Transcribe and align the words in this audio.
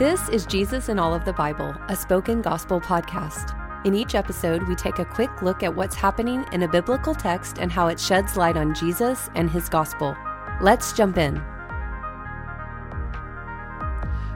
This 0.00 0.30
is 0.30 0.46
Jesus 0.46 0.88
in 0.88 0.98
All 0.98 1.12
of 1.12 1.26
the 1.26 1.34
Bible, 1.34 1.74
a 1.88 1.94
spoken 1.94 2.40
gospel 2.40 2.80
podcast. 2.80 3.54
In 3.84 3.94
each 3.94 4.14
episode, 4.14 4.66
we 4.66 4.74
take 4.74 4.98
a 4.98 5.04
quick 5.04 5.42
look 5.42 5.62
at 5.62 5.76
what's 5.76 5.94
happening 5.94 6.42
in 6.52 6.62
a 6.62 6.68
biblical 6.68 7.14
text 7.14 7.58
and 7.58 7.70
how 7.70 7.88
it 7.88 8.00
sheds 8.00 8.34
light 8.34 8.56
on 8.56 8.74
Jesus 8.74 9.28
and 9.34 9.50
his 9.50 9.68
gospel. 9.68 10.16
Let's 10.62 10.94
jump 10.94 11.18
in. 11.18 11.34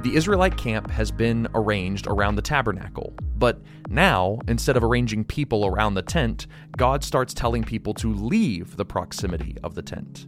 The 0.00 0.14
Israelite 0.14 0.56
camp 0.56 0.90
has 0.90 1.10
been 1.10 1.46
arranged 1.54 2.06
around 2.06 2.36
the 2.36 2.42
tabernacle, 2.42 3.12
but 3.36 3.60
now, 3.90 4.38
instead 4.48 4.78
of 4.78 4.82
arranging 4.82 5.24
people 5.24 5.66
around 5.66 5.92
the 5.92 6.00
tent, 6.00 6.46
God 6.78 7.04
starts 7.04 7.34
telling 7.34 7.64
people 7.64 7.92
to 7.96 8.14
leave 8.14 8.78
the 8.78 8.86
proximity 8.86 9.58
of 9.62 9.74
the 9.74 9.82
tent. 9.82 10.24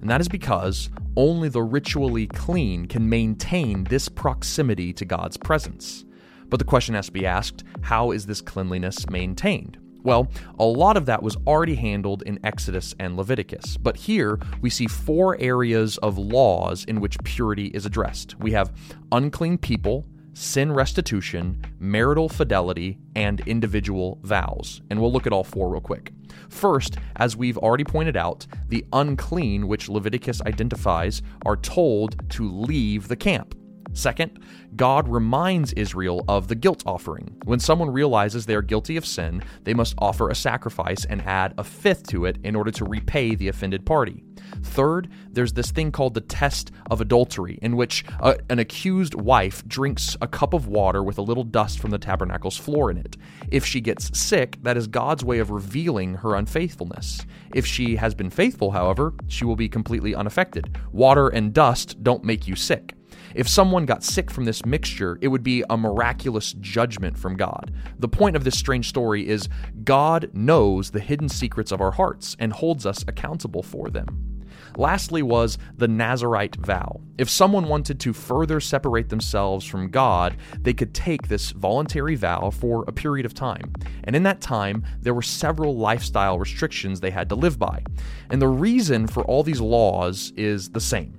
And 0.00 0.08
that 0.08 0.22
is 0.22 0.28
because 0.28 0.88
only 1.16 1.48
the 1.48 1.62
ritually 1.62 2.26
clean 2.26 2.86
can 2.86 3.08
maintain 3.08 3.84
this 3.84 4.08
proximity 4.08 4.92
to 4.94 5.04
God's 5.04 5.36
presence. 5.36 6.04
But 6.48 6.58
the 6.58 6.64
question 6.64 6.94
has 6.94 7.06
to 7.06 7.12
be 7.12 7.26
asked 7.26 7.64
how 7.82 8.10
is 8.10 8.26
this 8.26 8.40
cleanliness 8.40 9.08
maintained? 9.10 9.78
Well, 10.02 10.28
a 10.58 10.64
lot 10.64 10.96
of 10.96 11.06
that 11.06 11.22
was 11.22 11.36
already 11.46 11.76
handled 11.76 12.22
in 12.22 12.40
Exodus 12.42 12.94
and 12.98 13.16
Leviticus, 13.16 13.76
but 13.76 13.96
here 13.96 14.38
we 14.60 14.68
see 14.68 14.88
four 14.88 15.36
areas 15.38 15.96
of 15.98 16.18
laws 16.18 16.84
in 16.84 17.00
which 17.00 17.22
purity 17.22 17.66
is 17.68 17.86
addressed. 17.86 18.38
We 18.40 18.50
have 18.52 18.72
unclean 19.12 19.58
people, 19.58 20.04
sin 20.34 20.72
restitution, 20.72 21.62
marital 21.82 22.28
fidelity, 22.28 22.96
and 23.16 23.40
individual 23.40 24.20
vows. 24.22 24.80
And 24.88 25.00
we'll 25.00 25.12
look 25.12 25.26
at 25.26 25.32
all 25.32 25.42
four 25.42 25.68
real 25.68 25.80
quick. 25.80 26.12
First, 26.48 26.96
as 27.16 27.36
we've 27.36 27.58
already 27.58 27.84
pointed 27.84 28.16
out, 28.16 28.46
the 28.68 28.86
unclean, 28.92 29.66
which 29.66 29.88
Leviticus 29.88 30.40
identifies, 30.42 31.22
are 31.44 31.56
told 31.56 32.30
to 32.30 32.48
leave 32.48 33.08
the 33.08 33.16
camp. 33.16 33.56
Second, 33.92 34.38
God 34.74 35.08
reminds 35.08 35.72
Israel 35.74 36.24
of 36.28 36.48
the 36.48 36.54
guilt 36.54 36.82
offering. 36.86 37.36
When 37.44 37.60
someone 37.60 37.90
realizes 37.90 38.46
they 38.46 38.54
are 38.54 38.62
guilty 38.62 38.96
of 38.96 39.06
sin, 39.06 39.42
they 39.64 39.74
must 39.74 39.94
offer 39.98 40.28
a 40.28 40.34
sacrifice 40.34 41.04
and 41.04 41.22
add 41.22 41.54
a 41.58 41.64
fifth 41.64 42.06
to 42.08 42.24
it 42.24 42.38
in 42.42 42.56
order 42.56 42.70
to 42.70 42.84
repay 42.84 43.34
the 43.34 43.48
offended 43.48 43.84
party. 43.84 44.22
Third, 44.62 45.08
there's 45.30 45.52
this 45.52 45.70
thing 45.70 45.92
called 45.92 46.14
the 46.14 46.20
test 46.20 46.72
of 46.90 47.00
adultery, 47.00 47.58
in 47.62 47.76
which 47.76 48.04
a, 48.20 48.24
uh, 48.24 48.34
an 48.50 48.58
accused 48.58 49.14
wife 49.14 49.66
drinks 49.66 50.16
a 50.20 50.26
cup 50.26 50.54
of 50.54 50.68
water 50.68 51.02
with 51.02 51.18
a 51.18 51.22
little 51.22 51.44
dust 51.44 51.78
from 51.78 51.90
the 51.90 51.98
tabernacle's 51.98 52.56
floor 52.56 52.90
in 52.90 52.96
it. 52.96 53.16
If 53.50 53.64
she 53.64 53.80
gets 53.80 54.16
sick, 54.18 54.58
that 54.62 54.76
is 54.76 54.86
God's 54.86 55.24
way 55.24 55.38
of 55.38 55.50
revealing 55.50 56.14
her 56.14 56.34
unfaithfulness. 56.34 57.24
If 57.54 57.66
she 57.66 57.96
has 57.96 58.14
been 58.14 58.30
faithful, 58.30 58.70
however, 58.70 59.14
she 59.26 59.44
will 59.44 59.56
be 59.56 59.68
completely 59.68 60.14
unaffected. 60.14 60.78
Water 60.92 61.28
and 61.28 61.52
dust 61.52 62.02
don't 62.02 62.24
make 62.24 62.46
you 62.46 62.56
sick. 62.56 62.94
If 63.34 63.48
someone 63.48 63.86
got 63.86 64.04
sick 64.04 64.30
from 64.30 64.44
this 64.44 64.64
mixture, 64.64 65.18
it 65.20 65.28
would 65.28 65.42
be 65.42 65.64
a 65.70 65.76
miraculous 65.76 66.52
judgment 66.60 67.18
from 67.18 67.36
God. 67.36 67.72
The 67.98 68.08
point 68.08 68.36
of 68.36 68.44
this 68.44 68.58
strange 68.58 68.88
story 68.88 69.28
is 69.28 69.48
God 69.84 70.30
knows 70.32 70.90
the 70.90 71.00
hidden 71.00 71.28
secrets 71.28 71.72
of 71.72 71.80
our 71.80 71.92
hearts 71.92 72.36
and 72.38 72.52
holds 72.52 72.86
us 72.86 73.04
accountable 73.06 73.62
for 73.62 73.88
them. 73.88 74.32
Lastly, 74.76 75.22
was 75.22 75.58
the 75.76 75.88
Nazarite 75.88 76.56
vow. 76.56 77.00
If 77.18 77.28
someone 77.28 77.68
wanted 77.68 78.00
to 78.00 78.12
further 78.12 78.60
separate 78.60 79.08
themselves 79.08 79.66
from 79.66 79.90
God, 79.90 80.36
they 80.60 80.72
could 80.72 80.94
take 80.94 81.28
this 81.28 81.50
voluntary 81.50 82.14
vow 82.14 82.50
for 82.50 82.84
a 82.88 82.92
period 82.92 83.26
of 83.26 83.34
time. 83.34 83.72
And 84.04 84.16
in 84.16 84.22
that 84.22 84.40
time, 84.40 84.84
there 85.00 85.14
were 85.14 85.22
several 85.22 85.76
lifestyle 85.76 86.38
restrictions 86.38 87.00
they 87.00 87.10
had 87.10 87.28
to 87.28 87.34
live 87.34 87.58
by. 87.58 87.82
And 88.30 88.40
the 88.40 88.48
reason 88.48 89.06
for 89.06 89.24
all 89.24 89.42
these 89.42 89.60
laws 89.60 90.32
is 90.36 90.70
the 90.70 90.80
same 90.80 91.18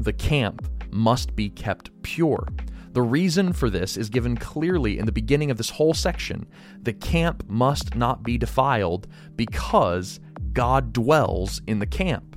the 0.00 0.12
camp 0.12 0.68
must 0.92 1.34
be 1.36 1.50
kept 1.50 1.90
pure. 2.02 2.46
The 2.92 3.02
reason 3.02 3.52
for 3.52 3.70
this 3.70 3.96
is 3.96 4.08
given 4.08 4.36
clearly 4.36 4.98
in 4.98 5.06
the 5.06 5.12
beginning 5.12 5.50
of 5.50 5.56
this 5.56 5.70
whole 5.70 5.94
section. 5.94 6.46
The 6.82 6.94
camp 6.94 7.44
must 7.48 7.94
not 7.94 8.22
be 8.22 8.38
defiled 8.38 9.06
because 9.36 10.20
God 10.52 10.92
dwells 10.92 11.60
in 11.66 11.78
the 11.78 11.86
camp. 11.86 12.36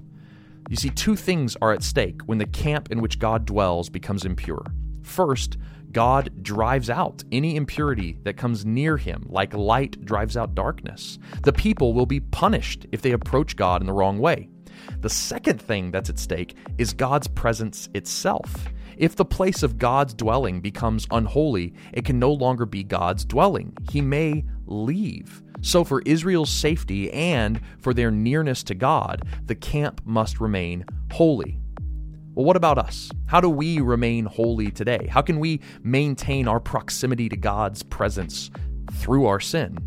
You 0.69 0.75
see, 0.75 0.90
two 0.90 1.16
things 1.16 1.57
are 1.61 1.73
at 1.73 1.84
stake 1.84 2.22
when 2.28 2.38
the 2.38 2.45
camp 2.45 2.91
in 2.91 3.01
which 3.01 3.17
God 3.17 3.45
dwells 3.45 3.90
becomes 3.90 4.23
impure. 4.23 4.66
First, 5.01 5.57
God 5.91 6.44
drives 6.44 6.90
out 6.90 7.23
any 7.31 7.56
impurity 7.56 8.17
that 8.23 8.38
comes 8.38 8.66
near 8.66 8.97
him, 8.97 9.25
like 9.28 9.53
light 9.53 10.06
drives 10.06 10.38
out 10.38 10.56
darkness. 10.56 11.17
The 11.44 11.53
people 11.53 11.94
will 11.94 12.06
be 12.06 12.19
punished 12.19 12.85
if 12.91 13.01
they 13.01 13.11
approach 13.11 13.56
God 13.56 13.81
in 13.81 13.88
the 13.88 13.94
wrong 13.94 14.19
way. 14.19 14.47
The 15.02 15.09
second 15.09 15.62
thing 15.62 15.92
that's 15.92 16.09
at 16.09 16.19
stake 16.19 16.56
is 16.78 16.94
God's 16.94 17.28
presence 17.28 17.90
itself. 17.94 18.68
If 18.97 19.16
the 19.16 19.25
place 19.25 19.64
of 19.64 19.78
God's 19.78 20.14
dwelling 20.14 20.62
becomes 20.62 21.08
unholy, 21.12 21.74
it 21.94 22.06
can 22.06 22.19
no 22.19 22.31
longer 22.31 22.66
be 22.66 22.84
God's 22.84 23.25
dwelling. 23.25 23.75
He 23.90 24.02
may 24.02 24.44
leave. 24.66 25.41
So, 25.62 25.84
for 25.84 26.02
Israel's 26.06 26.50
safety 26.50 27.12
and 27.12 27.62
for 27.80 27.94
their 27.94 28.12
nearness 28.12 28.64
to 28.64 28.75
God, 28.75 29.28
the 29.46 29.56
camp 29.56 30.02
must 30.06 30.40
remain 30.40 30.86
holy. 31.12 31.59
Well, 32.34 32.46
what 32.46 32.56
about 32.56 32.78
us? 32.78 33.12
How 33.25 33.41
do 33.41 33.50
we 33.50 33.81
remain 33.81 34.25
holy 34.25 34.72
today? 34.72 35.08
How 35.09 35.22
can 35.22 35.40
we 35.40 35.59
maintain 35.84 36.47
our 36.47 36.59
proximity 36.59 37.28
to 37.30 37.36
God's 37.36 37.84
presence 37.84 38.50
through 38.94 39.25
our 39.25 39.40
sin? 39.40 39.78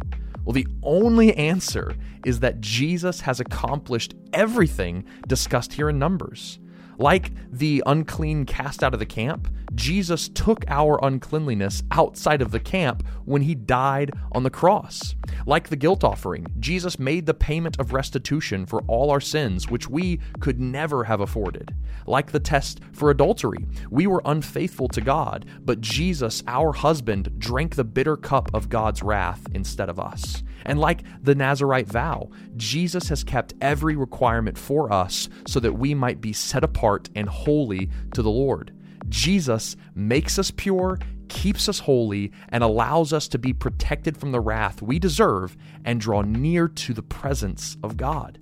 Well, 0.45 0.53
the 0.53 0.67
only 0.83 1.35
answer 1.37 1.95
is 2.25 2.41
that 2.41 2.61
Jesus 2.61 3.21
has 3.23 3.41
accomplished 3.41 4.15
everything 4.33 5.05
discussed 5.27 5.73
here 5.73 5.89
in 5.89 5.99
Numbers. 5.99 6.59
Like 6.99 7.33
the 7.51 7.83
unclean 7.87 8.45
cast 8.45 8.85
out 8.85 8.93
of 8.93 9.01
the 9.01 9.07
camp, 9.07 9.49
Jesus 9.75 10.29
took 10.29 10.65
our 10.69 10.99
uncleanliness 11.03 11.83
outside 11.91 12.43
of 12.43 12.51
the 12.51 12.61
camp 12.61 13.07
when 13.25 13.43
he 13.43 13.55
died 13.55 14.13
on 14.33 14.43
the 14.43 14.51
cross. 14.51 15.15
Like 15.47 15.69
the 15.69 15.77
guilt 15.77 16.05
offering, 16.05 16.47
Jesus 16.59 16.99
made 16.99 17.27
the 17.27 17.35
payment 17.35 17.79
of 17.81 17.93
restitution 17.93 18.67
for 18.67 18.83
all 18.87 19.11
our 19.11 19.21
sins, 19.21 19.69
which 19.69 19.89
we 19.89 20.21
could 20.41 20.61
never 20.61 21.05
have 21.05 21.21
afforded. 21.21 21.75
Like 22.07 22.31
the 22.31 22.41
test 22.41 22.81
for 22.93 23.11
adultery, 23.11 23.67
we 23.91 24.07
were 24.07 24.23
unfaithful 24.25 24.89
to 24.89 25.01
God, 25.01 25.47
but 25.65 25.81
Jesus, 25.81 26.43
our 26.47 26.73
husband, 26.73 27.39
drank 27.39 27.75
the 27.75 27.85
bitter 27.85 28.17
cup 28.17 28.51
of 28.55 28.69
God's 28.69 29.03
wrath 29.03 29.43
instead 29.55 29.89
of 29.89 29.99
us. 29.99 30.43
And 30.67 30.79
like 30.79 31.03
the 31.23 31.35
Nazarite 31.35 31.89
vow, 31.89 32.31
Jesus 32.57 33.09
has 33.09 33.25
kept 33.25 33.55
every 33.61 33.97
requirement 33.97 34.57
for 34.57 34.93
us 34.93 35.29
so 35.47 35.61
that 35.61 35.75
we 35.75 35.95
might 35.95 36.21
be 36.21 36.33
set 36.33 36.65
apart 36.65 37.11
and 37.15 37.29
holy 37.29 37.91
to 38.15 38.23
the 38.23 38.31
Lord. 38.31 38.73
Jesus 39.09 39.77
makes 39.95 40.39
us 40.39 40.51
pure, 40.51 40.99
keeps 41.29 41.69
us 41.69 41.81
holy, 41.81 42.33
and 42.49 42.65
allows 42.65 43.13
us 43.13 43.29
to 43.29 43.39
be 43.39 43.53
protected 43.53 44.17
from 44.17 44.33
the 44.33 44.41
wrath 44.41 44.83
we 44.83 44.99
deserve 44.99 45.57
and 45.85 46.01
draw 46.01 46.23
near 46.23 46.69
to 46.69 46.95
the 46.95 47.03
presence 47.03 47.77
of 47.83 47.97
God. 47.97 48.39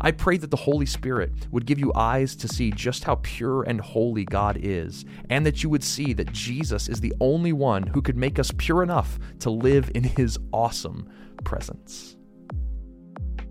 I 0.00 0.12
pray 0.12 0.36
that 0.36 0.50
the 0.50 0.56
Holy 0.56 0.86
Spirit 0.86 1.32
would 1.50 1.66
give 1.66 1.78
you 1.78 1.92
eyes 1.94 2.36
to 2.36 2.48
see 2.48 2.70
just 2.70 3.02
how 3.02 3.16
pure 3.22 3.64
and 3.64 3.80
holy 3.80 4.24
God 4.24 4.56
is, 4.60 5.04
and 5.28 5.44
that 5.44 5.62
you 5.62 5.68
would 5.68 5.82
see 5.82 6.12
that 6.12 6.32
Jesus 6.32 6.88
is 6.88 7.00
the 7.00 7.14
only 7.20 7.52
one 7.52 7.82
who 7.82 8.00
could 8.00 8.16
make 8.16 8.38
us 8.38 8.52
pure 8.58 8.82
enough 8.84 9.18
to 9.40 9.50
live 9.50 9.90
in 9.94 10.04
his 10.04 10.38
awesome 10.52 11.08
presence. 11.44 12.16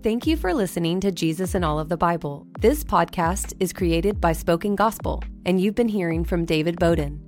Thank 0.02 0.26
you 0.26 0.36
for 0.36 0.54
listening 0.54 1.00
to 1.00 1.10
Jesus 1.10 1.54
in 1.54 1.64
All 1.64 1.78
of 1.78 1.88
the 1.88 1.96
Bible. 1.96 2.46
This 2.60 2.82
podcast 2.82 3.52
is 3.60 3.72
created 3.72 4.20
by 4.20 4.32
Spoken 4.32 4.74
Gospel, 4.74 5.22
and 5.48 5.58
you've 5.58 5.74
been 5.74 5.88
hearing 5.88 6.24
from 6.24 6.44
David 6.44 6.78
Bowden. 6.78 7.18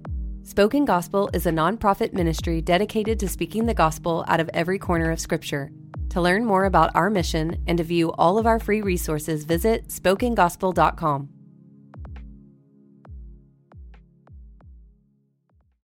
Spoken 0.43 0.85
Gospel 0.85 1.31
is 1.33 1.47
a 1.47 1.51
nonprofit 1.51 2.13
ministry 2.13 2.61
dedicated 2.61 3.19
to 3.19 3.27
speaking 3.27 3.65
the 3.65 3.73
gospel 3.73 4.27
out 4.29 4.41
of 4.41 4.51
every 4.53 4.79
corner 4.79 5.11
of 5.11 5.19
Scripture. 5.19 5.73
To 6.11 6.21
learn 6.21 6.45
more 6.45 6.67
about 6.67 6.95
our 6.95 7.09
mission 7.09 7.65
and 7.67 7.79
to 7.79 7.85
view 7.85 8.13
all 8.13 8.37
of 8.37 8.47
our 8.47 8.59
free 8.59 8.83
resources, 8.83 9.45
visit 9.45 9.89
spokengospel.com. 9.89 11.31